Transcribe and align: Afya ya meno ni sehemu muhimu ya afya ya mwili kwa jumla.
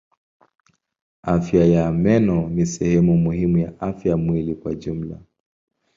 Afya 1.33 1.63
ya 1.73 1.83
meno 2.03 2.37
ni 2.49 2.65
sehemu 2.65 3.17
muhimu 3.17 3.57
ya 3.57 3.79
afya 3.81 4.11
ya 4.11 4.17
mwili 4.17 4.55
kwa 4.55 4.75
jumla. 4.75 5.19